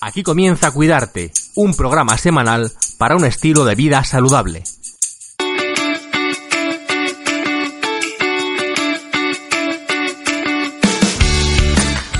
[0.00, 4.62] Aquí comienza Cuidarte, un programa semanal para un estilo de vida saludable.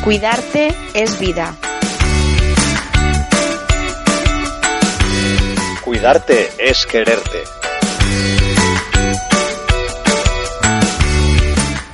[0.02, 1.56] Cuidarte es vida.
[5.84, 7.44] Cuidarte es quererte.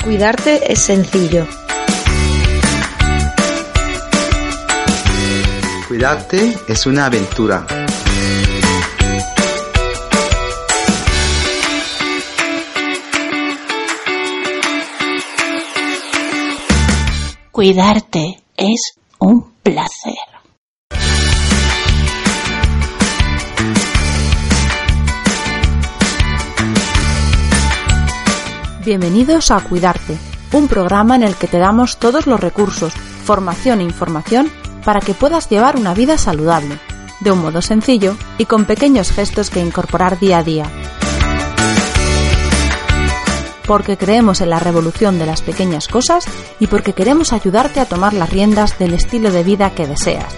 [0.03, 1.46] Cuidarte es sencillo.
[5.95, 7.65] Cuidarte es una aventura.
[17.52, 20.15] Cuidarte es un placer.
[28.85, 30.19] Bienvenidos a Cuidarte,
[30.55, 34.51] un programa en el que te damos todos los recursos, formación e información
[34.84, 36.79] para que puedas llevar una vida saludable,
[37.20, 40.71] de un modo sencillo y con pequeños gestos que incorporar día a día.
[43.66, 46.27] Porque creemos en la revolución de las pequeñas cosas
[46.60, 50.35] y porque queremos ayudarte a tomar las riendas del estilo de vida que deseas.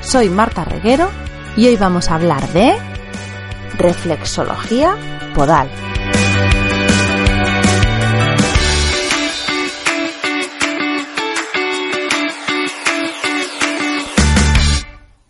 [0.00, 1.10] Soy Marta Reguero
[1.56, 2.76] y hoy vamos a hablar de
[3.76, 4.96] reflexología
[5.34, 5.68] podal.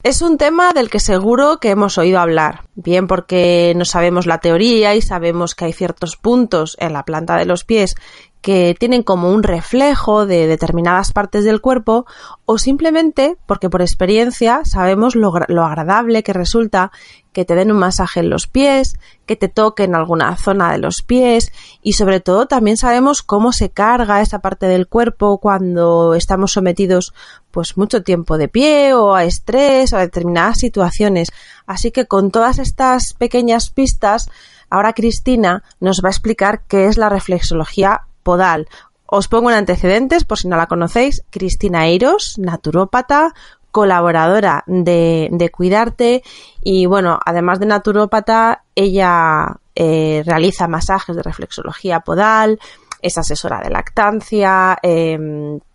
[0.06, 4.38] Es un tema del que seguro que hemos oído hablar, bien porque no sabemos la
[4.38, 7.96] teoría y sabemos que hay ciertos puntos en la planta de los pies
[8.40, 12.06] que tienen como un reflejo de determinadas partes del cuerpo
[12.44, 16.92] o simplemente porque por experiencia sabemos lo, lo, agradable que resulta
[17.36, 18.94] que te den un masaje en los pies,
[19.26, 23.68] que te toquen alguna zona de los pies y sobre todo también sabemos cómo se
[23.68, 27.12] carga esa parte del cuerpo cuando estamos sometidos
[27.50, 31.28] pues mucho tiempo de pie o a estrés o a determinadas situaciones.
[31.66, 34.30] Así que con todas estas pequeñas pistas
[34.68, 38.66] Ahora Cristina nos va a explicar qué es la reflexología podal.
[39.06, 43.34] Os pongo en antecedentes, por si no la conocéis, Cristina Eiros, naturópata,
[43.76, 46.22] colaboradora de, Cuidarte.
[46.62, 52.58] Y bueno, además de naturópata, ella eh, realiza masajes de reflexología podal,
[53.02, 55.18] es asesora de lactancia, eh,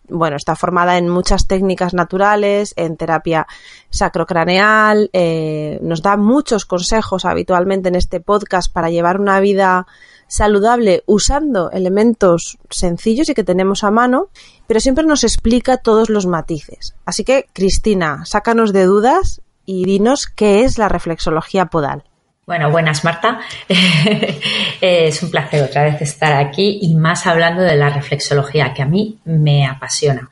[0.09, 3.45] bueno, está formada en muchas técnicas naturales, en terapia
[3.91, 9.85] sacrocraneal, eh, nos da muchos consejos habitualmente en este podcast para llevar una vida
[10.31, 14.29] saludable usando elementos sencillos y que tenemos a mano,
[14.65, 16.95] pero siempre nos explica todos los matices.
[17.05, 22.05] Así que, Cristina, sácanos de dudas y dinos qué es la reflexología podal.
[22.47, 23.41] Bueno, buenas Marta.
[24.81, 28.85] es un placer otra vez estar aquí y más hablando de la reflexología, que a
[28.85, 30.29] mí me apasiona.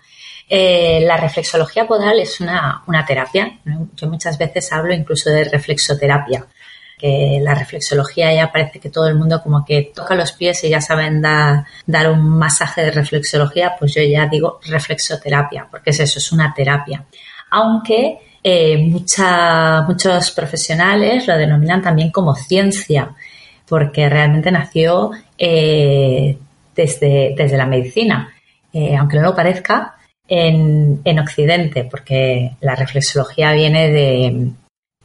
[0.48, 3.60] Eh, la reflexología podal es una, una terapia.
[3.96, 6.48] Yo muchas veces hablo incluso de reflexoterapia,
[7.00, 10.70] que la reflexología ya parece que todo el mundo como que toca los pies y
[10.70, 16.00] ya saben da, dar un masaje de reflexología, pues yo ya digo reflexoterapia, porque es
[16.02, 17.06] eso, es una terapia.
[17.52, 23.16] Aunque eh, muchos profesionales lo denominan también como ciencia,
[23.68, 26.38] porque realmente nació eh,
[26.76, 28.34] desde, desde, la medicina,
[28.74, 29.96] eh, aunque no lo parezca,
[30.28, 34.52] en, en, Occidente, porque la reflexología viene de...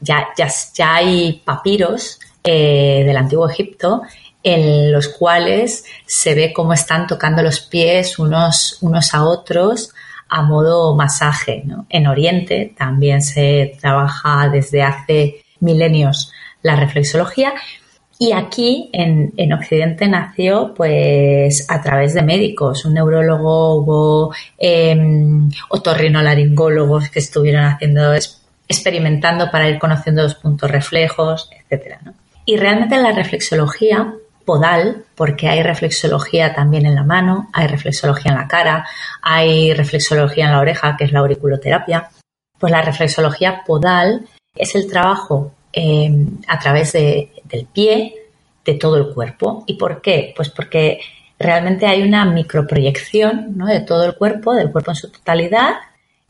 [0.04, 4.02] Ya, ya, ya hay papiros eh, del antiguo Egipto
[4.42, 9.94] en los cuales se ve cómo están tocando los pies unos, unos a otros
[10.28, 11.62] a modo masaje.
[11.64, 11.86] ¿no?
[11.88, 16.30] En Oriente también se trabaja desde hace milenios
[16.62, 17.54] la reflexología
[18.18, 24.96] y aquí en, en, Occidente nació pues a través de médicos, un neurólogo, hubo eh,
[25.68, 28.12] otorrinolaringólogos que estuvieron haciendo,
[28.68, 31.50] experimentando para ir conociendo los puntos reflejos.
[32.04, 32.14] ¿no?
[32.44, 34.14] Y realmente la reflexología
[34.44, 38.86] podal, porque hay reflexología también en la mano, hay reflexología en la cara,
[39.22, 42.10] hay reflexología en la oreja, que es la auriculoterapia.
[42.58, 46.10] Pues la reflexología podal es el trabajo eh,
[46.46, 48.14] a través de, del pie,
[48.64, 49.64] de todo el cuerpo.
[49.66, 50.32] ¿Y por qué?
[50.36, 51.00] Pues porque
[51.38, 53.66] realmente hay una microproyección ¿no?
[53.66, 55.74] de todo el cuerpo, del cuerpo en su totalidad,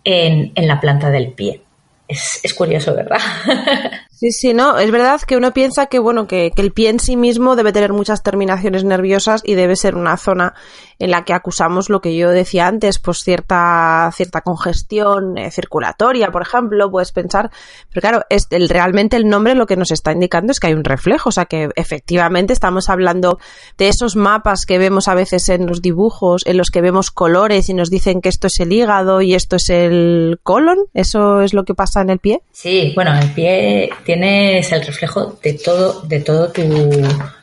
[0.05, 1.64] en la planta del pie.
[2.09, 3.21] Es, es curioso, ¿verdad?
[4.17, 7.17] Sí, sí, no, es verdad que uno piensa que, bueno, que, el pie en sí
[7.17, 10.55] mismo debe tener muchas terminaciones nerviosas y debe ser una zona
[11.01, 16.31] en la que acusamos lo que yo decía antes, pues cierta, cierta congestión eh, circulatoria,
[16.31, 17.51] por ejemplo, puedes pensar,
[17.91, 20.85] pero claro, es realmente el nombre lo que nos está indicando es que hay un
[20.85, 23.39] reflejo, o sea que efectivamente estamos hablando
[23.77, 27.69] de esos mapas que vemos a veces en los dibujos, en los que vemos colores
[27.69, 31.53] y nos dicen que esto es el hígado y esto es el colon, ¿eso es
[31.53, 32.43] lo que pasa en el pie?
[32.53, 36.63] Sí, bueno, el pie tienes el reflejo de todo, de todo tu,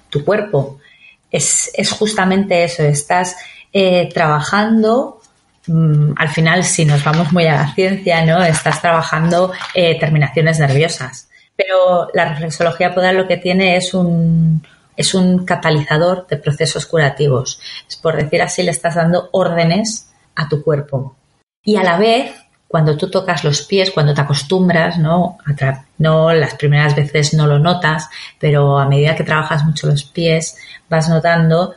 [0.10, 0.80] tu cuerpo.
[1.30, 3.36] Es, es, justamente eso, estás
[3.72, 5.22] eh, trabajando,
[5.68, 8.44] mmm, al final si nos vamos muy a la ciencia, ¿no?
[8.44, 11.30] Estás trabajando eh, terminaciones nerviosas.
[11.56, 14.66] Pero la reflexología podal lo que tiene es un,
[14.98, 17.60] es un catalizador de procesos curativos.
[17.88, 21.16] Es por decir así, le estás dando órdenes a tu cuerpo.
[21.64, 22.34] Y a la vez
[22.72, 25.38] cuando tú tocas los pies, cuando te acostumbras, ¿no?
[25.98, 28.08] no las primeras veces no lo notas,
[28.40, 30.56] pero a medida que trabajas mucho los pies,
[30.90, 31.76] vas notando,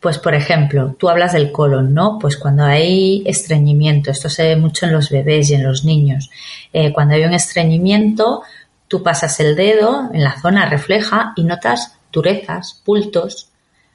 [0.00, 2.18] pues por ejemplo, tú hablas del colon, ¿no?
[2.18, 6.28] Pues cuando hay estreñimiento, esto se ve mucho en los bebés y en los niños,
[6.72, 8.42] eh, cuando hay un estreñimiento,
[8.88, 13.48] tú pasas el dedo en la zona refleja y notas durezas, bultos,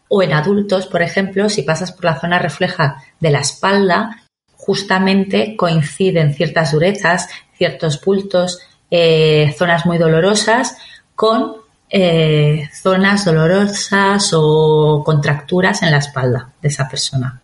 [0.08, 4.24] o en adultos, por ejemplo, si pasas por la zona refleja de la espalda,
[4.68, 8.60] justamente coinciden ciertas durezas, ciertos bultos,
[8.92, 10.78] eh, zonas muy dolorosas
[11.16, 11.56] con
[11.90, 17.42] eh, zonas dolorosas o contracturas en la espalda de esa persona.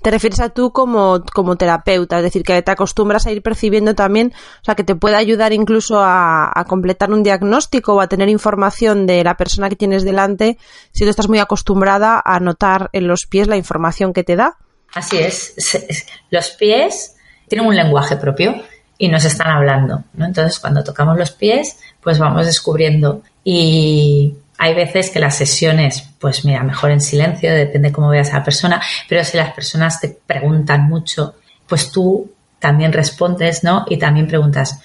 [0.00, 3.94] Te refieres a tú como, como terapeuta, es decir, que te acostumbras a ir percibiendo
[3.94, 4.32] también,
[4.62, 8.30] o sea, que te puede ayudar incluso a, a, completar un diagnóstico o a tener
[8.30, 10.56] información de la persona que tienes delante
[10.92, 14.56] si tú estás muy acostumbrada a notar en los pies la información que te da.
[14.94, 15.54] Así es.
[16.30, 17.16] Los pies
[17.48, 18.62] tienen un lenguaje propio
[18.98, 20.26] y nos están hablando, ¿no?
[20.26, 23.22] Entonces, cuando tocamos los pies, pues vamos descubriendo.
[23.44, 28.38] Y hay veces que las sesiones, pues mira, mejor en silencio, depende cómo veas a
[28.38, 31.34] la persona, pero si las personas te preguntan mucho,
[31.66, 33.84] pues tú también respondes, ¿no?
[33.88, 34.80] Y también preguntas,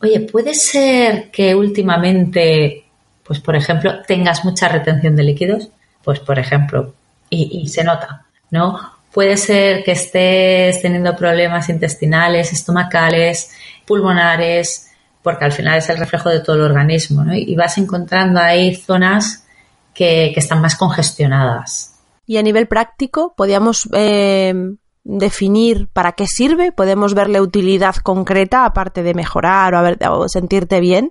[0.00, 2.86] oye, ¿puede ser que últimamente,
[3.22, 5.68] pues por ejemplo, tengas mucha retención de líquidos?
[6.02, 6.94] Pues por ejemplo,
[7.28, 8.97] y, y se nota, ¿no?
[9.18, 13.50] Puede ser que estés teniendo problemas intestinales, estomacales,
[13.84, 14.92] pulmonares,
[15.24, 17.34] porque al final es el reflejo de todo el organismo, ¿no?
[17.34, 19.44] Y vas encontrando ahí zonas
[19.92, 21.98] que, que están más congestionadas.
[22.26, 24.54] Y a nivel práctico, podríamos eh,
[25.02, 30.78] definir para qué sirve, podemos verle utilidad concreta, aparte de mejorar o, haber, o sentirte
[30.78, 31.10] bien.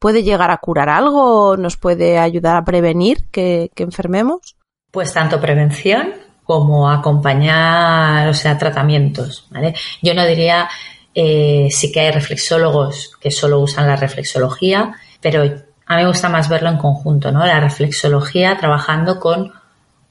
[0.00, 1.56] ¿Puede llegar a curar algo?
[1.56, 4.56] ¿Nos puede ayudar a prevenir que, que enfermemos?
[4.90, 9.74] Pues tanto prevención como acompañar, o sea, tratamientos, ¿vale?
[10.02, 10.68] Yo no diría,
[11.14, 16.28] eh, sí que hay reflexólogos que solo usan la reflexología, pero a mí me gusta
[16.28, 17.44] más verlo en conjunto, ¿no?
[17.46, 19.52] La reflexología trabajando con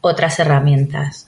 [0.01, 1.27] otras herramientas.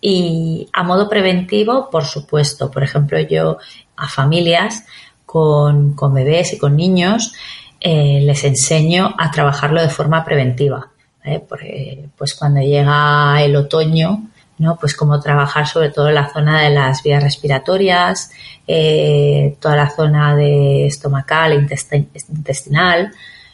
[0.00, 3.58] Y a modo preventivo, por supuesto, por ejemplo, yo
[3.96, 4.84] a familias
[5.24, 7.32] con, con bebés y con niños
[7.80, 10.90] eh, les enseño a trabajarlo de forma preventiva.
[11.24, 11.42] ¿eh?
[11.46, 14.76] Porque, pues cuando llega el otoño, ¿no?
[14.76, 18.30] Pues cómo trabajar sobre todo la zona de las vías respiratorias,
[18.66, 23.12] eh, toda la zona de estomacal, intestinal,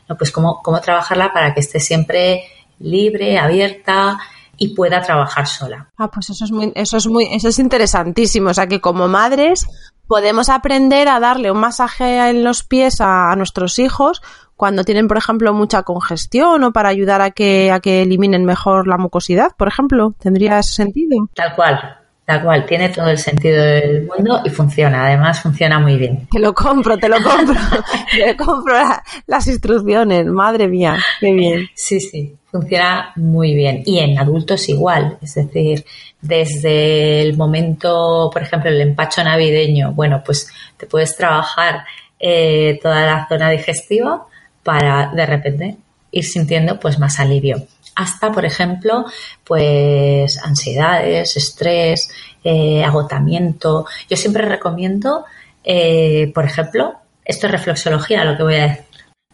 [0.08, 0.16] ¿no?
[0.16, 2.44] Pues cómo, cómo trabajarla para que esté siempre
[2.78, 4.18] libre, abierta
[4.56, 5.88] y pueda trabajar sola.
[5.96, 8.50] Ah, pues eso es muy, eso es muy, eso es interesantísimo.
[8.50, 9.66] O sea que como madres
[10.06, 14.20] podemos aprender a darle un masaje en los pies a nuestros hijos
[14.60, 18.86] cuando tienen, por ejemplo, mucha congestión o para ayudar a que, a que eliminen mejor
[18.86, 20.14] la mucosidad, por ejemplo.
[20.20, 21.30] ¿Tendría ese sentido?
[21.34, 21.96] Tal cual,
[22.26, 22.66] tal cual.
[22.66, 25.06] Tiene todo el sentido del mundo y funciona.
[25.06, 26.28] Además, funciona muy bien.
[26.30, 27.58] Te lo compro, te lo compro.
[28.12, 30.26] te compro la, las instrucciones.
[30.26, 31.66] Madre mía, qué bien.
[31.74, 32.36] Sí, sí.
[32.50, 33.82] Funciona muy bien.
[33.86, 35.16] Y en adultos igual.
[35.22, 35.86] Es decir,
[36.20, 41.84] desde el momento, por ejemplo, el empacho navideño, bueno, pues te puedes trabajar
[42.18, 44.26] eh, toda la zona digestiva
[44.62, 45.76] para de repente
[46.12, 47.66] ir sintiendo pues más alivio.
[47.96, 49.04] Hasta, por ejemplo,
[49.44, 52.10] pues ansiedades, estrés,
[52.44, 53.86] eh, agotamiento.
[54.08, 55.24] Yo siempre recomiendo,
[55.64, 58.84] eh, por ejemplo, esto es reflexología, lo que voy a decir.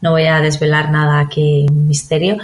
[0.00, 2.37] No voy a desvelar nada aquí, misterio.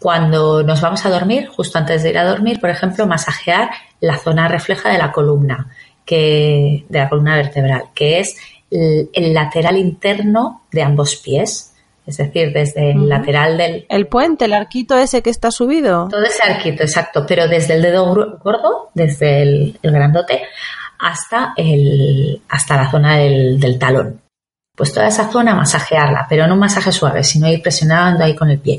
[0.00, 4.18] Cuando nos vamos a dormir, justo antes de ir a dormir, por ejemplo, masajear la
[4.18, 5.68] zona refleja de la columna,
[6.04, 8.36] que, de la columna vertebral, que es
[8.68, 11.71] el, el lateral interno de ambos pies
[12.06, 13.08] es decir, desde el uh -huh.
[13.08, 13.86] lateral del...
[13.88, 16.08] El puente, el arquito ese que está subido.
[16.08, 18.04] Todo ese arquito, exacto, pero desde el dedo
[18.42, 20.42] gordo, desde el, el grandote,
[20.98, 24.20] hasta, el, hasta la zona del, del, talón.
[24.76, 28.50] pues toda esa zona masajearla, pero no un masaje suave, sino ir presionando ahí con
[28.50, 28.78] el pie.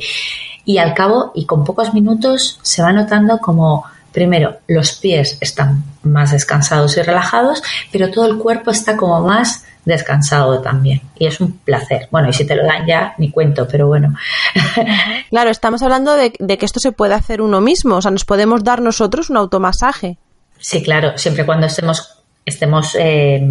[0.65, 5.83] Y al cabo, y con pocos minutos, se va notando como, primero, los pies están
[6.03, 7.61] más descansados y relajados,
[7.91, 11.01] pero todo el cuerpo está como más descansado también.
[11.17, 12.07] Y es un placer.
[12.11, 14.15] Bueno, y si te lo dan ya, ni cuento, pero bueno.
[15.29, 18.25] Claro, estamos hablando de, de que esto se puede hacer uno mismo, o sea, nos
[18.25, 20.17] podemos dar nosotros un automasaje.
[20.59, 23.41] Sí, claro, siempre y cuando estemos, estemos, eh,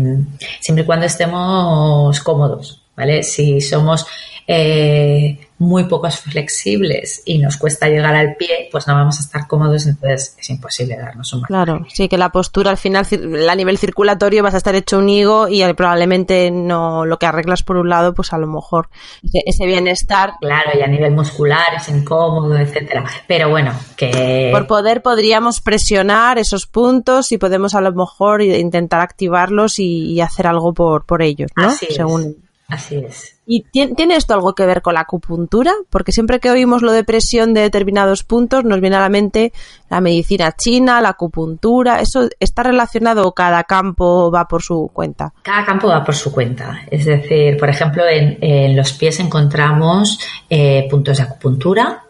[0.61, 3.23] siempre y cuando estemos cómodos, ¿vale?
[3.23, 4.07] Si somos
[4.47, 9.47] eh, muy pocos flexibles y nos cuesta llegar al pie, pues no vamos a estar
[9.47, 11.53] cómodos, entonces es imposible darnos un masaje.
[11.53, 13.07] Claro, sí, que la postura al final,
[13.49, 17.27] a nivel circulatorio vas a estar hecho un higo y eh, probablemente no lo que
[17.27, 18.89] arreglas por un lado, pues a lo mejor
[19.33, 20.35] ese, bienestar.
[20.41, 23.05] Claro, y a nivel muscular es incómodo, etcétera.
[23.29, 29.01] Pero bueno, que Por poder podríamos presionar esos puntos y podemos a lo mejor intentar
[29.01, 31.69] activarlos y, y hacer algo por, por ellos, ¿no?
[31.69, 31.87] Así.
[31.91, 33.39] Según así es.
[33.47, 35.73] ¿Y ti- tiene esto algo que ver con la acupuntura?
[35.91, 39.53] Porque siempre que oímos lo de presión de determinados puntos nos viene a la mente
[39.91, 42.01] la medicina china, la acupuntura.
[42.01, 45.35] ¿Eso está relacionado o cada campo va por su cuenta?
[45.43, 46.83] Cada campo va por su cuenta.
[46.91, 52.05] Es decir, por ejemplo, en, en los pies encontramos eh, puntos de acupuntura,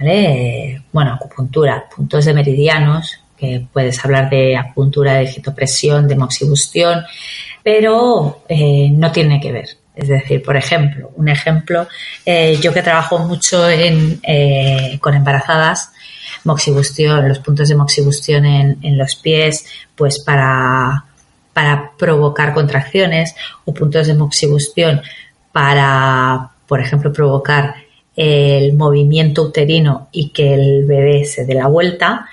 [0.00, 0.82] ¿vale?
[0.90, 7.02] Bueno, acupuntura, puntos de meridianos, que puedes hablar de acupuntura de digitopresión, de moxibustión,
[7.62, 9.68] pero eh, no tiene que ver.
[9.94, 11.86] Es decir, por ejemplo, un ejemplo,
[12.24, 15.92] eh, yo que trabajo mucho eh, con embarazadas,
[16.44, 21.04] moxibustión, los puntos de moxibustión en, en los pies, pues para,
[21.52, 23.34] para provocar contracciones,
[23.64, 25.02] o puntos de moxibustión
[25.52, 27.74] para, por ejemplo, provocar
[28.16, 32.26] el movimiento uterino y que el bebé se dé la vuelta,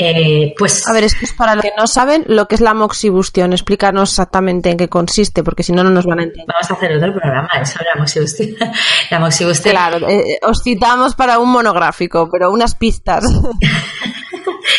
[0.00, 2.74] eh, pues A ver, esto es para los que no saben lo que es la
[2.74, 3.52] moxibustión.
[3.52, 6.46] Explícanos exactamente en qué consiste, porque si no, no nos van a entender.
[6.48, 8.56] vamos a hacer otro programa sobre la moxibustión.
[9.10, 13.24] la moxibustión Claro, eh, os citamos para un monográfico, pero unas pistas.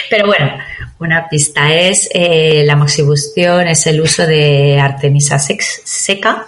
[0.09, 0.51] Pero bueno,
[0.99, 6.45] una pista es eh, la moxibustión, es el uso de artemisa seca,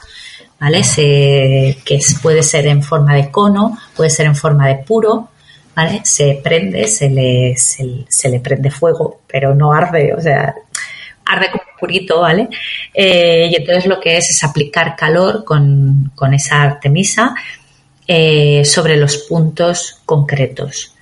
[0.60, 0.84] ¿vale?
[0.84, 5.30] Se- que es- puede ser en forma de cono, puede ser en forma de puro,
[5.76, 6.02] ¿vale?
[6.04, 10.54] Se prende, se le, se, le prende fuego, pero no arde, o sea,
[11.26, 12.48] arde como purito, ¿vale?
[12.94, 17.36] Eh, y entonces lo que es es aplicar calor con, con esa artemisa
[18.08, 20.94] eh, sobre los puntos concretos.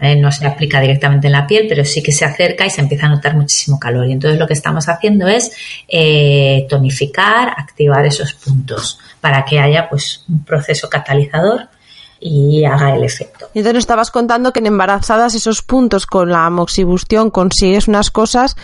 [0.00, 3.04] No se aplica directamente en la piel, pero sí que se acerca y se empieza
[3.04, 4.08] a notar muchísimo calor.
[4.08, 5.52] Y entonces lo que estamos haciendo es
[5.86, 11.68] eh, tonificar, activar esos puntos para que haya pues un proceso catalizador
[12.20, 13.46] y haga el efecto.
[13.54, 18.56] Entonces nos estabas contando que en embarazadas esos puntos con la moxibustión consigues unas cosas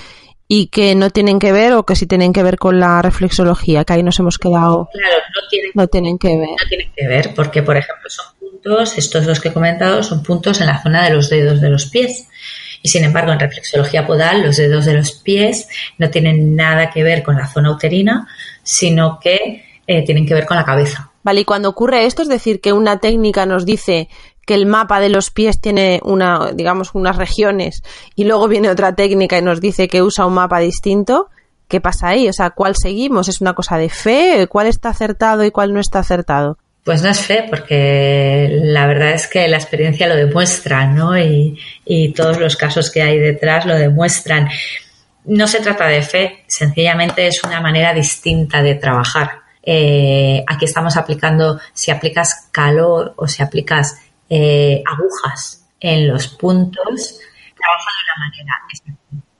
[0.49, 3.85] y que no tienen que ver o que sí tienen que ver con la reflexología,
[3.85, 6.51] que ahí nos hemos quedado, Claro, no tiene no tienen que ver.
[6.51, 10.23] no tiene que ver, porque por ejemplo son puntos, estos dos que he comentado, son
[10.23, 12.29] puntos en la zona de los dedos de los pies.
[12.83, 15.67] Y sin embargo, en reflexología podal, los dedos de los pies
[15.99, 18.29] no tienen nada que ver con la zona uterina,
[18.63, 21.11] sino que eh, tienen que ver con la cabeza.
[21.35, 24.09] Y cuando ocurre esto, es decir, que una técnica nos dice
[24.47, 27.83] que el mapa de los pies tiene una, digamos, unas regiones
[28.15, 31.29] y luego viene otra técnica y nos dice que usa un mapa distinto,
[31.67, 32.29] ¿qué pasa ahí?
[32.29, 33.29] O sea, ¿cuál seguimos?
[33.29, 34.47] ¿Es una cosa de fe?
[34.49, 36.59] ¿Cuál está acertado y cuál no está acertado?
[36.85, 41.19] Pues no es fe, porque la verdad es que la experiencia lo demuestra, ¿no?
[41.19, 44.49] Y todos los casos que hay detrás lo demuestran.
[45.25, 49.46] No se trata de fe, sencillamente es una manera distinta de trabajar.
[49.69, 53.99] Eh, aquí estamos aplicando, si aplicas calor o si aplicas
[54.31, 57.19] eh, agujas en los puntos,
[57.57, 58.53] trabaja de una manera.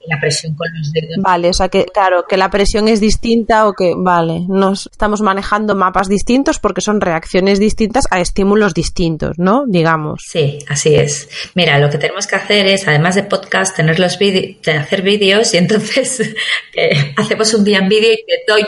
[0.09, 3.67] La presión con los dedos Vale, o sea que, claro, que la presión es distinta
[3.67, 9.37] o que, vale, nos estamos manejando mapas distintos porque son reacciones distintas a estímulos distintos,
[9.37, 9.65] ¿no?
[9.67, 10.21] Digamos.
[10.25, 11.27] Sí, así es.
[11.55, 15.53] Mira, lo que tenemos que hacer es, además de podcast, tener los vídeos, hacer vídeos
[15.53, 16.21] y entonces
[16.73, 18.63] eh, hacemos un día en vídeo y te doy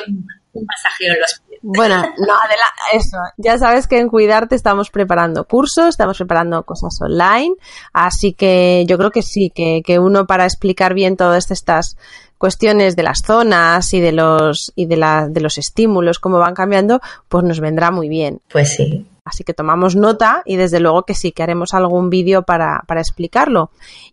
[0.53, 1.59] un, masajeo en los pies.
[1.61, 3.17] Bueno, no, adela- eso.
[3.37, 7.55] Ya sabes que en Cuidarte estamos preparando cursos, estamos preparando cosas online,
[7.93, 11.97] así que yo creo que sí, que, que uno para explicar bien todas estas
[12.37, 16.55] cuestiones de las zonas y de los y de, la, de los estímulos, cómo van
[16.55, 18.39] cambiando, pues nos vendrá muy bien.
[18.51, 19.05] Pues sí.
[19.25, 23.01] Así que tomamos nota y desde luego que sí, que haremos algún vídeo para, para
[23.01, 23.69] explicarlo.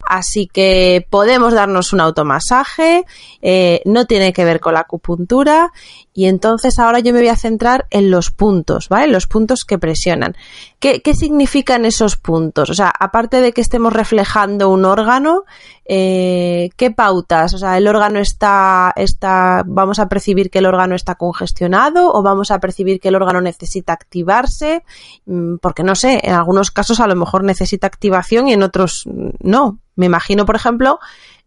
[0.07, 3.05] Así que podemos darnos un automasaje,
[3.41, 5.73] eh, no tiene que ver con la acupuntura
[6.17, 9.07] y entonces ahora yo me voy a centrar en los puntos, ¿vale?
[9.13, 10.35] Los puntos que presionan.
[10.79, 12.71] ¿Qué, qué significan esos puntos?
[12.71, 15.45] O sea, aparte de que estemos reflejando un órgano,
[15.85, 17.53] eh, ¿qué pautas?
[17.53, 22.23] O sea, el órgano está, está, vamos a percibir que el órgano está congestionado o
[22.23, 24.85] vamos a percibir que el órgano necesita activarse,
[25.27, 29.05] mm, porque no sé, en algunos casos a lo mejor necesita activación y en otros
[29.41, 29.81] no.
[29.97, 30.99] Me imagino, por ejemplo,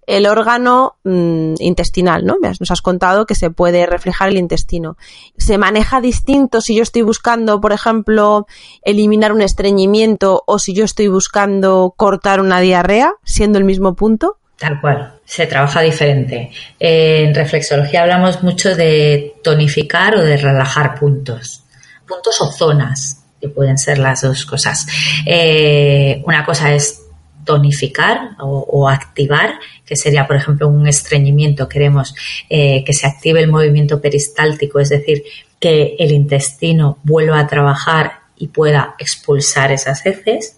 [0.10, 2.38] el órgano mm, intestinal, ¿no?
[2.42, 4.98] Nos has contado que se puede reflejar el intestino.
[5.38, 8.48] ¿Se maneja distinto si yo estoy buscando, por ejemplo,
[8.82, 14.38] eliminar un estreñimiento o si yo estoy buscando cortar una diarrea, siendo el mismo punto?
[14.58, 16.50] Tal cual, se trabaja diferente.
[16.80, 21.66] En reflexología hablamos mucho de tonificar o de relajar puntos,
[22.08, 24.88] puntos o zonas, que pueden ser las dos cosas.
[25.28, 27.04] Eh, una cosa es
[27.46, 31.68] tonificar o, activar, que sería, por ejemplo, un estreñimiento.
[31.68, 32.16] Queremos
[32.50, 35.24] eh, que se active el movimiento peristáltico, es decir,
[35.60, 40.58] que el intestino vuelva a trabajar y pueda expulsar esas heces.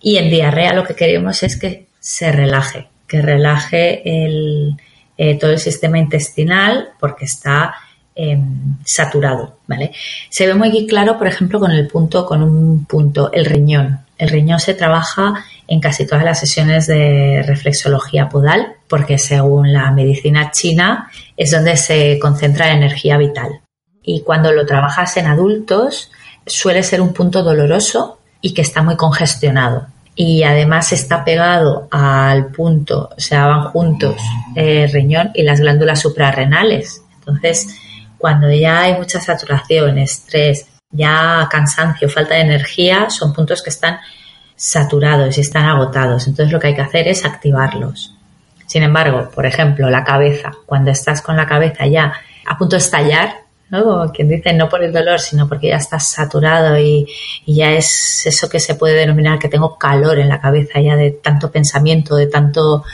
[0.00, 4.76] Y en diarrea lo que queremos es que se relaje, que relaje el,
[5.16, 7.74] eh, todo el sistema intestinal porque está
[8.14, 9.92] em, saturado, ¿vale?
[10.28, 14.00] Se ve muy claro, por ejemplo, con el punto, con un punto, el riñón.
[14.18, 19.90] El riñón se trabaja en casi todas las sesiones de reflexología podal, porque según la
[19.90, 23.60] medicina china es donde se concentra la energía vital.
[24.02, 26.10] Y cuando lo trabajas en adultos
[26.46, 29.86] suele ser un punto doloroso y que está muy congestionado.
[30.14, 34.16] Y además está pegado al punto, o sea, van juntos
[34.54, 37.02] el riñón y las glándulas suprarrenales.
[37.20, 37.78] Entonces,
[38.18, 44.00] cuando ya hay mucha saturación, estrés, ya cansancio, falta de energía, son puntos que están
[44.56, 46.26] saturados y están agotados.
[46.26, 48.14] Entonces lo que hay que hacer es activarlos.
[48.66, 52.12] Sin embargo, por ejemplo, la cabeza, cuando estás con la cabeza ya
[52.46, 53.34] a punto de estallar,
[53.70, 54.10] ¿no?
[54.12, 57.06] quien dice no por el dolor, sino porque ya estás saturado y,
[57.46, 61.10] ya es eso que se puede denominar que tengo calor en la cabeza ya de
[61.10, 62.84] tanto pensamiento, de tanto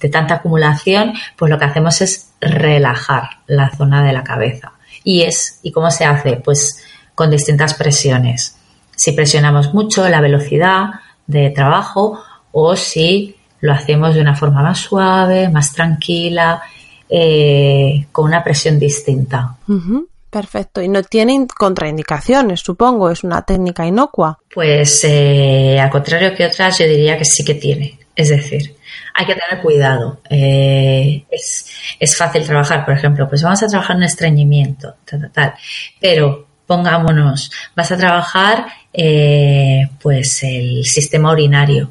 [0.00, 4.72] de tanta acumulación, pues lo que hacemos es relajar la zona de la cabeza.
[5.04, 6.38] Y es, ¿y cómo se hace?
[6.38, 8.56] Pues con distintas presiones
[9.02, 10.90] si presionamos mucho la velocidad
[11.26, 16.62] de trabajo o si lo hacemos de una forma más suave, más tranquila,
[17.08, 19.56] eh, con una presión distinta.
[20.30, 20.80] Perfecto.
[20.80, 23.10] Y no tienen contraindicaciones, supongo.
[23.10, 24.38] Es una técnica inocua.
[24.54, 27.98] Pues eh, al contrario que otras, yo diría que sí que tiene.
[28.14, 28.76] Es decir,
[29.14, 30.20] hay que tener cuidado.
[30.30, 31.66] Eh, es,
[31.98, 35.54] es, fácil trabajar, por ejemplo, pues vamos a trabajar en estreñimiento, tal, tal, tal.
[36.00, 41.90] Pero pongámonos, vas a trabajar eh, pues el sistema urinario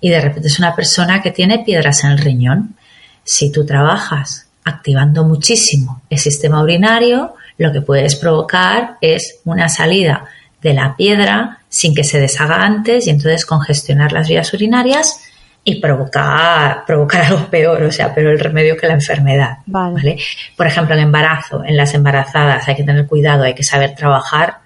[0.00, 2.74] y de repente es una persona que tiene piedras en el riñón.
[3.22, 10.24] Si tú trabajas activando muchísimo el sistema urinario, lo que puedes provocar es una salida
[10.62, 15.20] de la piedra sin que se deshaga antes y entonces congestionar las vías urinarias
[15.64, 19.58] y provocar, provocar algo peor, o sea, pero el remedio que la enfermedad.
[19.66, 20.18] Vale.
[20.56, 24.58] Por ejemplo, el embarazo, en las embarazadas hay que tener cuidado, hay que saber trabajar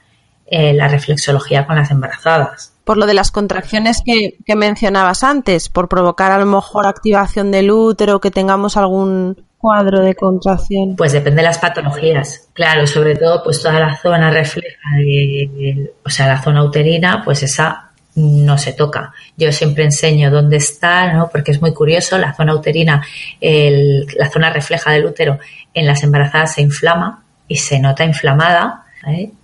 [0.46, 2.72] eh, la reflexología con las embarazadas.
[2.84, 7.50] Por lo de las contracciones que, que, mencionabas antes, por provocar a lo mejor activación
[7.52, 10.96] del útero, que tengamos algún cuadro de contracción.
[10.96, 12.48] Pues depende de las patologías.
[12.54, 17.42] Claro, sobre todo, pues toda la zona refleja, de, o sea, la zona uterina, pues
[17.42, 17.88] esa
[18.18, 19.12] no se toca.
[19.37, 21.28] Yo siempre enseño dónde está, ¿no?
[21.31, 23.04] porque es muy curioso, la zona uterina,
[23.40, 25.38] la zona refleja del útero
[25.74, 28.85] en las embarazadas se inflama y se nota inflamada.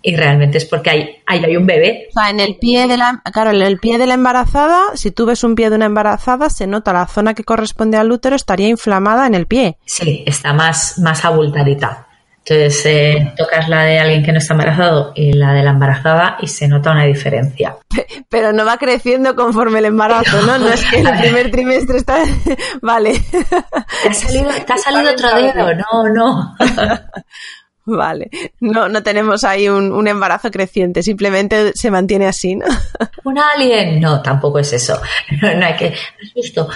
[0.02, 2.08] Y realmente es porque hay, hay, un bebé.
[2.10, 5.10] O sea, en el pie de la, claro, en el pie de la embarazada, si
[5.10, 8.36] tú ves un pie de una embarazada, se nota la zona que corresponde al útero
[8.36, 9.78] estaría inflamada en el pie.
[9.86, 12.08] Sí, está más, más abultadita.
[12.46, 16.36] Entonces eh, tocas la de alguien que no está embarazado y la de la embarazada
[16.42, 17.76] y se nota una diferencia.
[18.28, 20.58] Pero no va creciendo conforme el embarazo, ¿no?
[20.58, 22.18] No es que el primer trimestre está...
[22.82, 23.18] vale.
[24.02, 26.56] Te ha salido, te ha salido otro dedo, no, no.
[27.86, 32.64] Vale, no, no tenemos ahí un, embarazo creciente, simplemente se mantiene así, ¿no?
[33.24, 34.00] ¿Un alien?
[34.00, 35.00] No, tampoco es eso.
[35.42, 35.86] No, hay que...
[35.86, 36.68] ¿Has visto?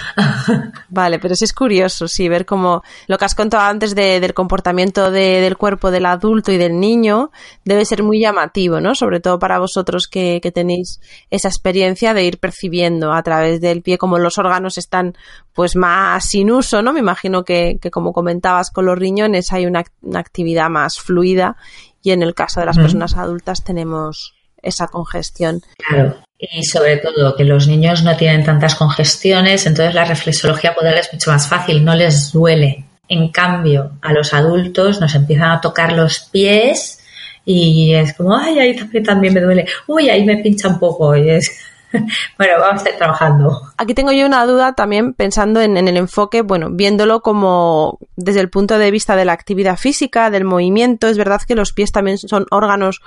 [0.89, 5.09] Vale, pero sí es curioso, sí, ver cómo lo que has contado antes del comportamiento
[5.11, 7.31] del cuerpo del adulto y del niño
[7.65, 8.93] debe ser muy llamativo, ¿no?
[8.93, 13.97] Sobre todo para vosotros que, tenéis esa experiencia de ir percibiendo a través del pie
[13.97, 15.15] cómo los órganos están
[15.53, 16.93] pues más sin uso, ¿no?
[16.93, 19.83] Me imagino que, como comentabas con los riñones hay una
[20.15, 21.57] actividad más fluida
[22.01, 25.61] y en el caso de las personas adultas tenemos esa congestión.
[25.77, 26.17] Claro.
[26.37, 31.11] Y sobre todo que los niños no tienen tantas congestiones, entonces la reflexología podal es
[31.11, 32.85] mucho más fácil, no les duele.
[33.09, 36.99] En cambio, a los adultos nos empiezan a tocar los pies
[37.43, 41.15] y es como, ay, ahí también, me duele, uy, ahí me pincha un poco.
[41.15, 41.51] Y es,
[42.37, 43.61] bueno, vamos a ir trabajando.
[43.77, 48.49] Aquí tengo yo una duda también pensando en, el enfoque, bueno, viéndolo como desde el
[48.49, 51.07] punto de vista de la actividad física, del movimiento.
[51.07, 53.01] Es verdad que los pies también son órganos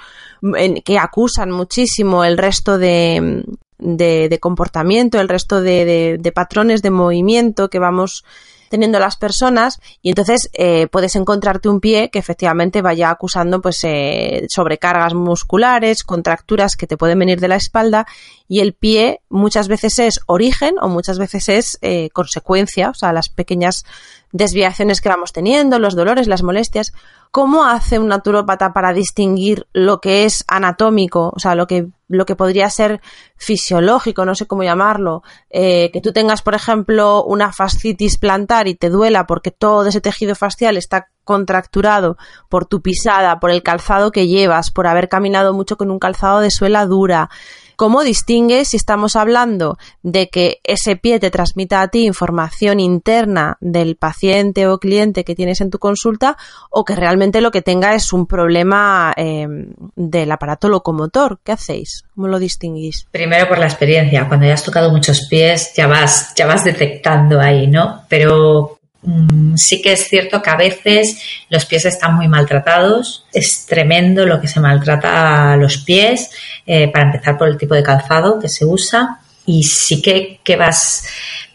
[0.84, 3.44] que acusan muchísimo el resto de,
[3.78, 8.24] de, comportamiento, el resto de, de, patrones de movimiento que vamos
[8.72, 13.84] teniendo las personas y entonces eh, puedes encontrarte un pie que efectivamente vaya acusando pues
[13.84, 18.06] eh, sobrecargas musculares, contracturas que te pueden venir de la espalda
[18.52, 23.14] y el pie muchas veces es origen o muchas veces es eh, consecuencia, o sea,
[23.14, 23.86] las pequeñas
[24.30, 26.92] desviaciones que vamos teniendo, los dolores, las molestias.
[27.30, 32.26] ¿Cómo hace un naturópata para distinguir lo que es anatómico, o sea, lo que, lo
[32.26, 33.00] que podría ser
[33.36, 38.74] fisiológico, no sé cómo llamarlo, eh, que tú tengas, por ejemplo, una fascitis plantar y
[38.74, 42.18] te duela porque todo ese tejido facial está contracturado
[42.50, 46.40] por tu pisada, por el calzado que llevas, por haber caminado mucho con un calzado
[46.40, 47.30] de suela dura,
[47.82, 53.56] ¿Cómo distingues si estamos hablando de que ese pie te transmita a ti información interna
[53.60, 56.36] del paciente o cliente que tienes en tu consulta
[56.70, 59.48] o que realmente lo que tenga es un problema eh,
[59.96, 61.40] del aparato locomotor?
[61.42, 62.04] ¿Qué hacéis?
[62.14, 63.08] ¿Cómo lo distinguís?
[63.10, 64.28] Primero por la experiencia.
[64.28, 68.04] Cuando ya has tocado muchos pies ya vas, ya vas detectando ahí, ¿no?
[68.08, 68.78] Pero
[69.56, 73.26] sí que es cierto que a veces los pies están muy maltratados.
[73.32, 76.30] Es tremendo lo que se maltrata a los pies,
[76.66, 79.20] eh, para empezar por el tipo de calzado que se usa.
[79.44, 81.04] Y sí que, que vas,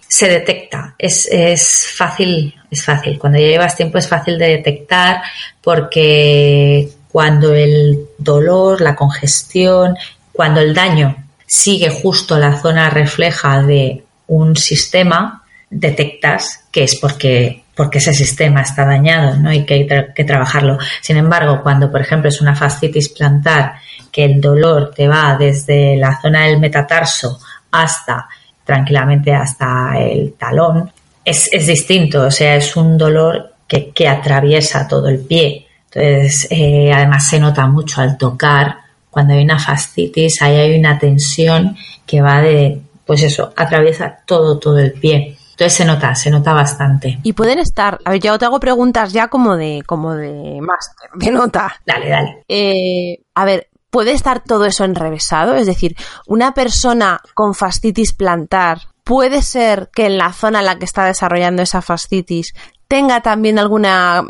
[0.07, 0.95] se detecta.
[0.97, 3.17] Es, es fácil, es fácil.
[3.17, 5.21] Cuando ya llevas tiempo es fácil de detectar
[5.61, 9.95] porque cuando el dolor, la congestión,
[10.33, 17.63] cuando el daño sigue justo la zona refleja de un sistema, detectas que es porque,
[17.75, 19.51] porque ese sistema está dañado ¿no?
[19.51, 20.77] y que hay que trabajarlo.
[21.01, 23.75] Sin embargo, cuando, por ejemplo, es una fascitis plantar,
[24.11, 27.39] que el dolor te va desde la zona del metatarso
[27.71, 28.27] hasta
[28.63, 30.91] tranquilamente hasta el talón,
[31.23, 35.67] es, es distinto, o sea, es un dolor que, que atraviesa todo el pie.
[35.85, 38.77] Entonces, eh, además se nota mucho al tocar,
[39.09, 41.75] cuando hay una fascitis, ahí hay una tensión
[42.05, 45.36] que va de, pues eso, atraviesa todo, todo el pie.
[45.57, 47.17] Entonces se nota, se nota bastante.
[47.23, 51.09] Y pueden estar, a ver, yo te hago preguntas ya como de, como de máster,
[51.15, 51.81] de nota.
[51.83, 52.43] Dale, dale.
[52.47, 55.55] Eh, a ver, ¿puede estar todo eso enrevesado?
[55.55, 55.95] Es decir,
[56.27, 61.05] una persona con fascitis plantar, ¿puede ser que en la zona en la que está
[61.05, 62.53] desarrollando esa fascitis
[62.87, 64.23] tenga también alguna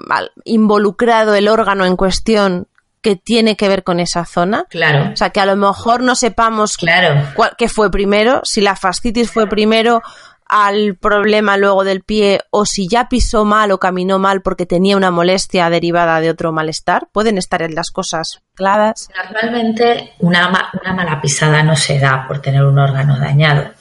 [0.45, 2.69] involucrado el órgano en cuestión
[3.01, 4.65] que tiene que ver con esa zona.
[4.69, 5.11] Claro.
[5.13, 7.21] O sea, que a lo mejor no sepamos claro.
[7.57, 10.01] qué fue primero, si la fascitis fue primero
[10.49, 14.97] al problema luego del pie o si ya pisó mal o caminó mal porque tenía
[14.97, 17.07] una molestia derivada de otro malestar?
[17.11, 19.09] ¿Pueden estar en las cosas claras?
[19.15, 23.71] Normalmente una, una mala pisada no se da por tener un órgano dañado,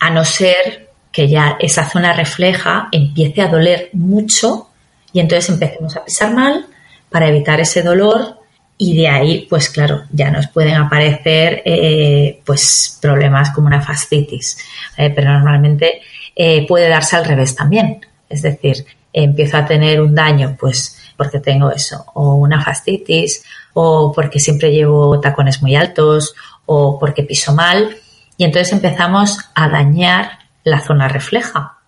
[0.00, 4.70] a no ser que ya esa zona refleja empiece a doler mucho
[5.12, 6.66] y entonces empecemos a pisar mal
[7.10, 8.35] para evitar ese dolor
[8.78, 14.58] y de ahí, pues claro, ya nos pueden aparecer eh, pues problemas como una fascitis,
[14.96, 16.02] eh, pero normalmente
[16.34, 21.40] eh, puede darse al revés también, es decir, empiezo a tener un daño, pues porque
[21.40, 26.34] tengo eso, o una fascitis, o porque siempre llevo tacones muy altos,
[26.66, 27.96] o porque piso mal,
[28.36, 31.78] y entonces empezamos a dañar la zona refleja,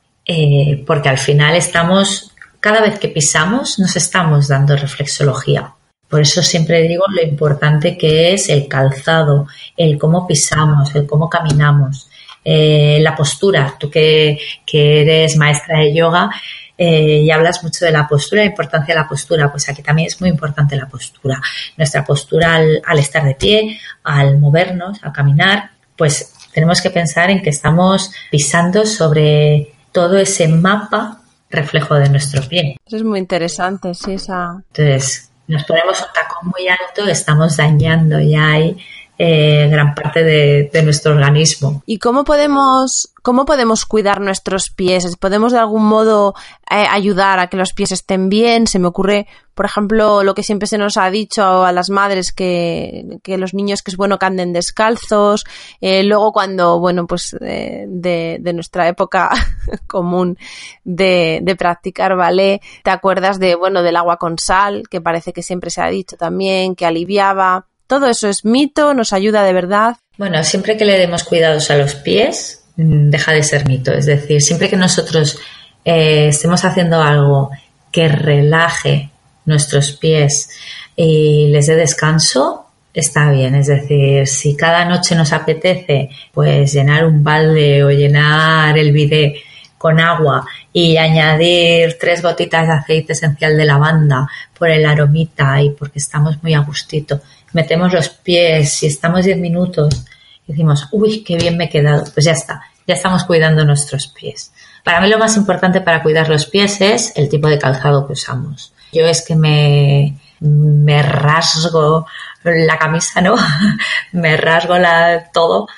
[0.87, 5.75] porque al final estamos, cada vez que pisamos, nos estamos dando reflexología.
[6.09, 11.29] Por eso siempre digo lo importante que es el calzado, el cómo pisamos, el cómo
[11.29, 12.09] caminamos,
[12.45, 13.75] eh, la postura.
[13.79, 14.39] Tú que,
[14.73, 16.31] eres maestra de yoga
[16.77, 20.09] eh, y hablas mucho de la postura, la importancia de la postura, pues aquí también
[20.09, 21.41] es muy importante la postura.
[21.77, 27.31] Nuestra postura al, al estar de pie, al movernos, al caminar, pues tenemos que pensar
[27.31, 32.77] en que estamos pisando sobre todo ese mapa reflejo de nuestro pie.
[32.87, 34.63] Eso es muy interesante, sí, esa.
[34.69, 38.77] Entonces, nos ponemos un tacón muy alto, estamos dañando ya hay
[39.21, 41.83] eh, gran parte de, nuestro organismo.
[41.87, 45.17] ¿Y cómo podemos, cómo podemos cuidar nuestros pies?
[45.17, 46.35] ¿Podemos de algún modo
[46.71, 48.69] eh, ayudar a que los pies estén bien?
[48.69, 49.27] Se me ocurre,
[49.57, 53.83] por ejemplo, lo que siempre se nos ha dicho a las madres que, los niños
[53.83, 55.45] que es bueno que anden descalzos.
[55.81, 59.31] Eh, luego cuando, bueno, pues de, de, nuestra época
[59.89, 60.39] común
[60.85, 65.43] de, de practicar ballet, te acuerdas de, bueno, del agua con sal, que parece que
[65.43, 67.67] siempre se ha dicho también, que aliviaba.
[67.89, 68.93] ¿Todo eso es mito?
[68.93, 69.97] ¿Nos ayuda de verdad?
[70.19, 73.93] Bueno, siempre que le demos cuidados a los pies, mm, deja de ser mito.
[73.93, 75.39] Es decir, siempre que nosotros
[75.87, 77.51] eh, estemos haciendo algo
[77.91, 79.11] que relaje
[79.47, 80.51] nuestros pies
[80.97, 83.55] y les dé descanso, está bien.
[83.55, 89.37] Es decir, si cada noche nos apetece, pues llenar un balde o llenar el bidet
[89.79, 95.71] con agua y añadir tres gotitas de aceite esencial de lavanda por el aromita y
[95.71, 97.23] porque estamos muy a gustito.
[97.53, 100.05] Metemos los pies y estamos 10 minutos
[100.47, 102.05] y decimos, uy, qué bien me he quedado.
[102.13, 104.53] Pues ya está, ya estamos cuidando nuestros pies.
[104.85, 108.15] Para mí lo más importante para cuidar los pies es el tipo de calzado que
[108.15, 108.73] usamos.
[108.93, 112.07] Yo es que me, me rasgo
[112.43, 113.37] la camisa, ¿no?
[114.13, 115.69] me rasgo la, todo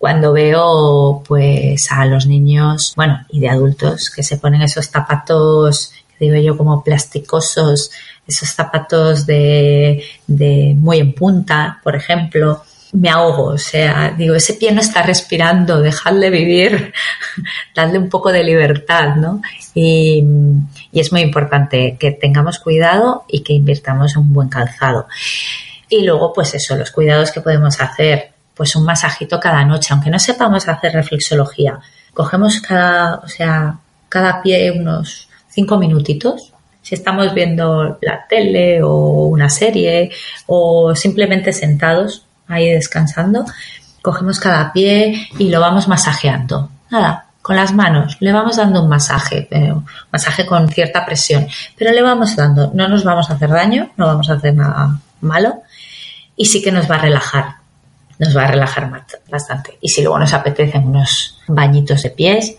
[0.00, 5.92] cuando veo pues a los niños, bueno, y de adultos que se ponen esos zapatos,
[6.20, 7.90] digo yo como plasticosos,
[8.26, 14.54] esos zapatos de, de muy en punta, por ejemplo, me ahogo, o sea, digo, ese
[14.54, 16.92] pie no está respirando, dejadle vivir,
[17.74, 19.40] dadle un poco de libertad, ¿no?
[19.74, 20.24] Y,
[20.92, 25.06] y, es muy importante que tengamos cuidado y que invirtamos en un buen calzado.
[25.88, 30.10] Y luego, pues eso, los cuidados que podemos hacer pues un masajito cada noche, aunque
[30.10, 31.78] no sepamos hacer reflexología.
[32.12, 33.78] Cogemos cada, o sea,
[34.08, 36.52] cada pie unos cinco minutitos.
[36.82, 40.10] Si estamos viendo la tele o una serie
[40.46, 43.44] o simplemente sentados ahí descansando,
[44.02, 46.70] cogemos cada pie y lo vamos masajeando.
[46.90, 51.92] Nada, con las manos le vamos dando un masaje, pero masaje con cierta presión, pero
[51.92, 55.62] le vamos dando, no nos vamos a hacer daño, no vamos a hacer nada malo
[56.36, 57.60] y sí que nos va a relajar
[58.20, 58.90] nos va a relajar
[59.30, 59.78] bastante.
[59.80, 62.56] Y si luego nos apetecen unos bañitos de pies,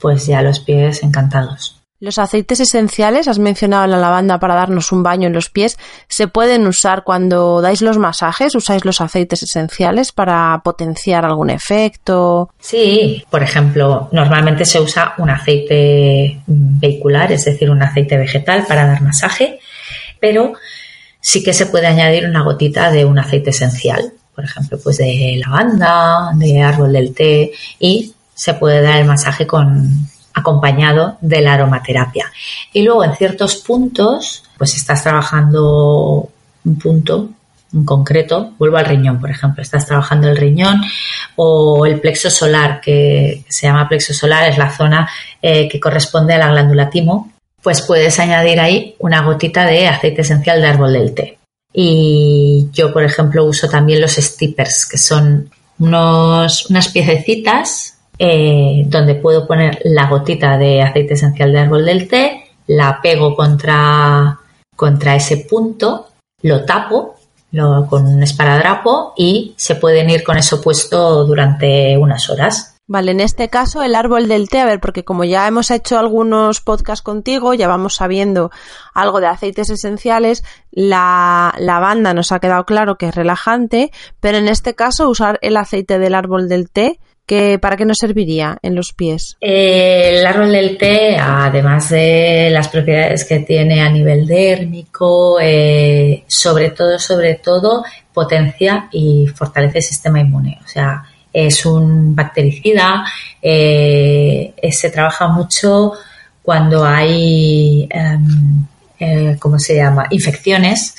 [0.00, 1.83] pues ya los pies encantados.
[2.04, 6.28] Los aceites esenciales, has mencionado la lavanda para darnos un baño en los pies, ¿se
[6.28, 8.54] pueden usar cuando dais los masajes?
[8.54, 12.50] ¿Usáis los aceites esenciales para potenciar algún efecto?
[12.60, 18.86] Sí, por ejemplo, normalmente se usa un aceite vehicular, es decir, un aceite vegetal para
[18.86, 19.58] dar masaje,
[20.20, 20.52] pero
[21.22, 25.40] sí que se puede añadir una gotita de un aceite esencial por ejemplo, pues de
[25.46, 30.08] lavanda, de árbol del té y se puede dar el masaje con
[30.44, 32.30] acompañado de la aromaterapia.
[32.72, 36.28] Y luego en ciertos puntos, pues estás trabajando
[36.64, 37.30] un punto
[37.72, 40.80] en concreto, vuelvo al riñón, por ejemplo, estás trabajando el riñón
[41.34, 45.08] o el plexo solar, que se llama plexo solar, es la zona
[45.42, 50.20] eh, que corresponde a la glándula timo, pues puedes añadir ahí una gotita de aceite
[50.20, 51.38] esencial de árbol del té.
[51.72, 59.14] Y yo, por ejemplo, uso también los steppers, que son unos, unas piececitas eh, donde
[59.14, 64.38] puedo poner la gotita de aceite esencial de árbol del té, la pego contra,
[64.76, 66.08] contra ese punto,
[66.42, 67.16] lo tapo
[67.54, 72.74] lo, con un esparadrapo y se pueden ir con eso puesto durante unas horas.
[72.86, 75.98] Vale, en este caso el árbol del té, a ver, porque como ya hemos hecho
[75.98, 78.50] algunos podcasts contigo, ya vamos sabiendo
[78.92, 84.48] algo de aceites esenciales, la lavanda nos ha quedado claro que es relajante, pero en
[84.48, 88.74] este caso usar el aceite del árbol del té, que, ¿para qué nos serviría en
[88.74, 89.36] los pies?
[89.40, 96.70] El árbol del té, además de las propiedades que tiene a nivel dérmico, eh, sobre
[96.70, 100.58] todo, sobre todo, potencia y fortalece el sistema inmune.
[100.64, 103.04] O sea, es un bactericida,
[103.42, 105.92] eh, se trabaja mucho
[106.42, 108.66] cuando hay, em,
[109.00, 110.94] eh, ¿cómo se llama?, infecciones,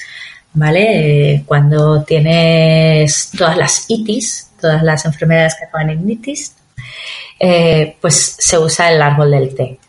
[0.53, 1.35] ¿vale?
[1.35, 6.55] Eh, cuando tienes todas las itis, todas las enfermedades que acaban en itis,
[8.01, 9.79] pues se usa el árbol del té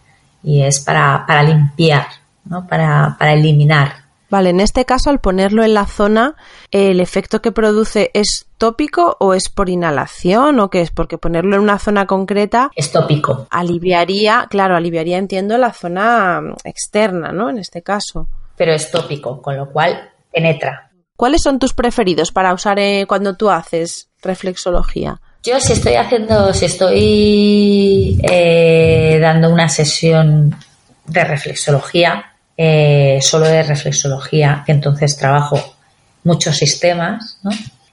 [0.43, 2.07] y es para, para limpiar,
[2.45, 2.67] ¿no?
[2.67, 6.35] para, para eliminar Vale, en este caso, al ponerlo en la zona,
[6.73, 10.91] ¿el efecto que produce es tópico o es por inhalación o qué es?
[10.91, 12.71] Porque ponerlo en una zona concreta...
[12.75, 13.47] Es tópico.
[13.51, 17.51] Aliviaría, claro, aliviaría, entiendo, la zona externa, ¿no?
[17.51, 18.29] En este caso.
[18.57, 20.91] Pero es tópico, con lo cual penetra.
[21.17, 25.21] ¿Cuáles son tus preferidos para usar eh, cuando tú haces reflexología?
[25.43, 30.57] Yo si estoy haciendo, si estoy eh, dando una sesión
[31.07, 35.77] de reflexología, eh, solo de reflexología, que entonces trabajo
[36.25, 37.39] muchos sistemas,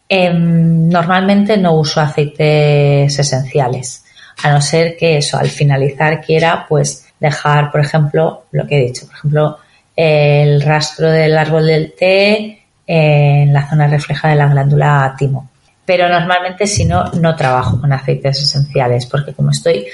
[0.09, 4.03] em, normalmente no uso aceites esenciales,
[4.41, 8.85] a no ser que eso, al finalizar quiera pues dejar, por ejemplo, lo que he
[8.87, 9.57] dicho, por ejemplo,
[9.95, 15.49] el rastro del árbol del té en la zona refleja de la glándula timo.
[15.85, 19.85] Pero normalmente si no, no trabajo con aceites esenciales, porque como estoy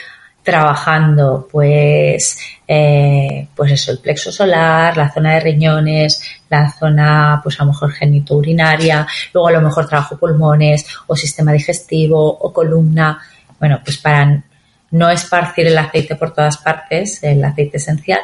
[0.43, 7.59] trabajando pues eh, pues eso el plexo solar la zona de riñones la zona pues
[7.59, 13.21] a lo mejor genitourinaria luego a lo mejor trabajo pulmones o sistema digestivo o columna
[13.59, 14.43] bueno pues para
[14.91, 18.21] no esparcir el aceite por todas partes el aceite esencial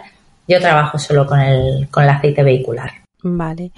[0.48, 2.92] yo trabajo solo con el con el aceite vehicular
[3.28, 3.72] Vale.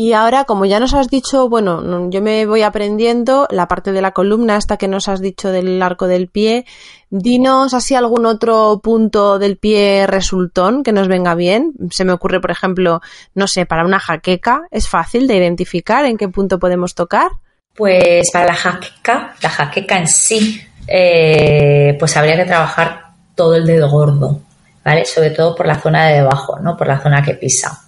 [0.00, 4.00] Y ahora, como ya nos has dicho, bueno, yo me voy aprendiendo la parte de
[4.00, 6.66] la columna, esta que nos has dicho del arco del pie.
[7.10, 11.72] Dinos así algún otro punto del pie resultón que nos venga bien.
[11.90, 13.00] Se me ocurre, por ejemplo,
[13.34, 17.32] no sé, para una jaqueca, ¿es fácil de identificar en qué punto podemos tocar?
[17.74, 23.66] Pues para la jaqueca, la jaqueca en sí, eh, pues habría que trabajar todo el
[23.66, 24.42] dedo gordo,
[24.84, 25.04] ¿vale?
[25.06, 26.76] Sobre todo por la zona de debajo, ¿no?
[26.76, 27.82] Por la zona que pisa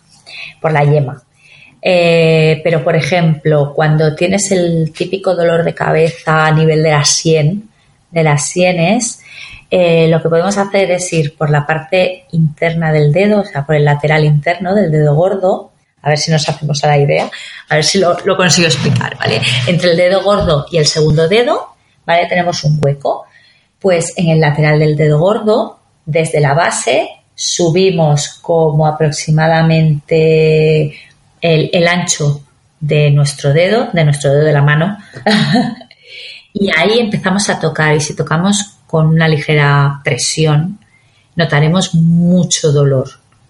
[0.61, 1.23] por la yema.
[1.83, 7.05] Eh, pero, por ejemplo, cuando tienes el típico dolor de cabeza a nivel de la
[7.05, 7.71] sien,
[8.11, 9.21] de las sienes,
[9.71, 13.65] eh, lo que podemos hacer es ir por la parte interna del dedo, o sea,
[13.65, 15.71] por el lateral interno del dedo gordo,
[16.03, 17.31] a ver si nos hacemos a la idea,
[17.69, 19.41] a ver si lo, lo consigo explicar, ¿vale?
[19.67, 22.27] Entre el dedo gordo y el segundo dedo, ¿vale?
[22.27, 23.27] Tenemos un hueco.
[23.79, 30.95] Pues en el lateral del dedo gordo, desde la base, subimos como aproximadamente
[31.41, 32.43] el, ancho
[32.81, 34.99] de nuestro dedo, de nuestro dedo de la mano,
[36.53, 37.95] y ahí empezamos a tocar.
[37.95, 40.79] Y si tocamos con una ligera presión,
[41.37, 43.09] notaremos mucho dolor,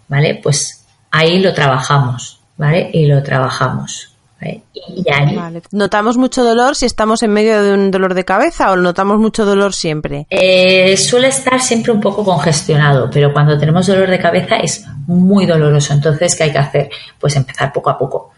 [0.08, 0.38] ¿vale?
[0.42, 2.90] Pues ahí lo trabajamos, ¿vale?
[2.92, 4.09] Y lo trabajamos.
[5.72, 9.44] ¿Notamos mucho dolor si estamos en medio de un dolor de cabeza o notamos mucho
[9.44, 10.26] dolor siempre?
[10.30, 15.46] Eh, suele estar siempre un poco congestionado, pero cuando tenemos dolor de cabeza es muy
[15.46, 15.92] doloroso.
[15.92, 16.90] Entonces, ¿qué hay que hacer?
[17.18, 18.30] Pues empezar poco a poco.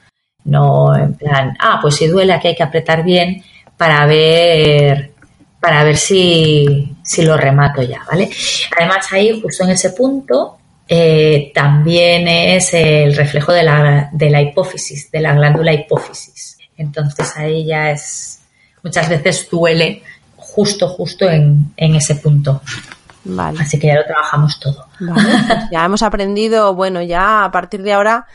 [0.45, 3.43] No en plan, ah, pues si duele aquí hay que apretar bien
[3.77, 5.13] para ver
[5.61, 8.29] para ver si, si lo remato ya, ¿vale?
[8.77, 10.59] Además ahí, justo en ese punto,
[10.95, 16.59] eh, también es el reflejo de la, de la hipófisis, de la glándula hipófisis.
[16.77, 18.41] Entonces ahí ya es,
[18.83, 20.03] muchas veces duele
[20.37, 22.61] justo, justo en, en ese punto.
[23.25, 23.59] Vale.
[23.63, 24.87] Así que ya lo trabajamos todo.
[24.99, 25.27] Pues
[25.71, 28.27] ya hemos aprendido, bueno, ya a partir de ahora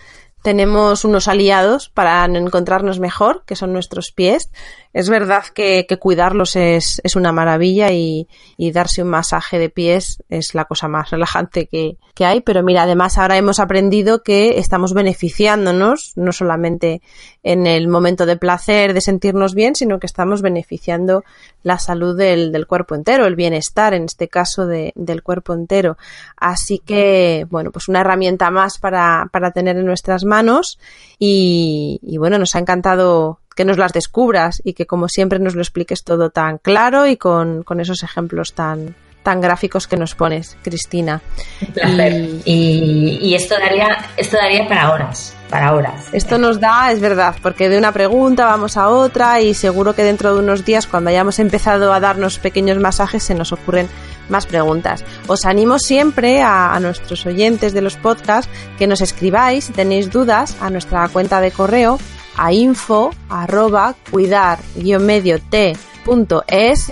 [0.42, 4.50] tenemos unos aliados para encontrarnos mejor, que son nuestros pies.
[4.98, 10.66] Es verdad que, cuidarlos es, una maravilla y, darse un masaje de pies es la
[10.66, 12.42] cosa más relajante que, hay.
[12.42, 17.04] Pero mira, además ahora hemos aprendido que estamos beneficiándonos, no solamente
[17.44, 21.24] en el momento de placer, de sentirnos bien, sino que estamos beneficiando
[21.62, 26.00] la salud del, cuerpo entero, el bienestar, en este caso, del cuerpo entero.
[26.36, 30.80] Así que, bueno, pues una herramienta más para, para tener en nuestras manos
[31.20, 35.62] y bueno, nos ha encantado que nos las descubras y que como siempre nos lo
[35.62, 41.22] expliques todo tan claro y con, esos ejemplos tan, tan gráficos que nos pones, Cristina.
[41.60, 42.14] Un placer.
[42.46, 46.06] Y, y, esto daría, esto daría para horas, para horas.
[46.14, 50.04] Esto nos da, es verdad, porque de una pregunta vamos a otra y seguro que
[50.04, 53.90] dentro de unos días, cuando hayamos empezado a darnos pequeños masajes, se nos ocurren
[54.30, 55.04] más preguntas.
[55.26, 60.12] Os animo siempre a, a nuestros oyentes de los podcasts que nos escribáis si tenéis
[60.12, 61.98] dudas a nuestra cuenta de correo
[62.38, 64.60] a info arroba cuidar
[65.00, 66.92] medio t.es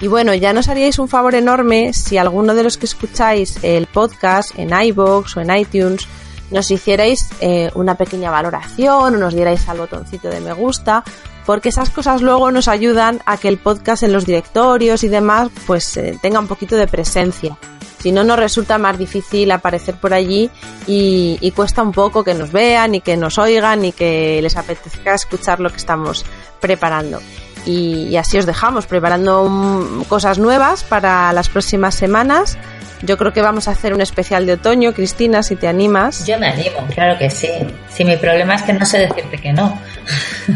[0.00, 3.86] y bueno, ya nos haríais un favor enorme si alguno de los que escucháis el
[3.86, 6.06] podcast en iBox o en iTunes
[6.50, 11.04] nos hicierais eh, una pequeña valoración o nos dierais al botoncito de me gusta,
[11.46, 15.50] porque esas cosas luego nos ayudan a que el podcast en los directorios y demás
[15.66, 17.58] pues eh, tenga un poquito de presencia.
[18.04, 20.50] Si no, nos resulta más difícil aparecer por allí
[20.86, 25.14] y, cuesta un poco que nos vean y que nos oigan y que les apetezca
[25.14, 26.22] escuchar lo que estamos
[26.60, 27.22] preparando.
[27.64, 32.58] Y, así os dejamos preparando cosas nuevas para las próximas semanas.
[33.02, 36.26] Yo creo que vamos a hacer un especial de otoño, Cristina, si te animas.
[36.26, 37.48] Yo me animo, claro que sí.
[37.88, 39.78] Si mi problema es que no sé decirte que no.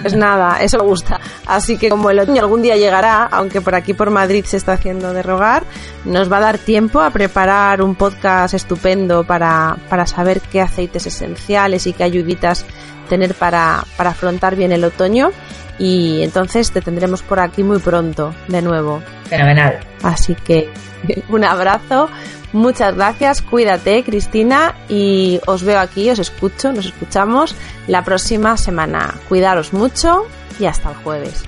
[0.02, 1.20] Pues nada, eso me gusta.
[1.46, 4.72] Así que como el otoño algún día llegará, aunque por aquí por Madrid se está
[4.72, 5.64] haciendo de rogar,
[6.04, 11.06] nos va a dar tiempo a preparar un podcast estupendo para, para saber qué aceites
[11.06, 12.64] esenciales y qué ayuditas
[13.08, 15.30] tener para, para afrontar bien el otoño.
[15.78, 19.00] Y entonces te tendremos por aquí muy pronto, de nuevo.
[19.28, 19.78] Fenomenal.
[20.02, 20.70] Así que
[21.28, 22.08] un abrazo,
[22.52, 27.54] Muchas gracias, cuídate Cristina y os veo aquí, os escucho, nos escuchamos
[27.86, 29.14] la próxima semana.
[29.28, 30.26] Cuidaros mucho
[30.58, 31.44] y hasta el jueves.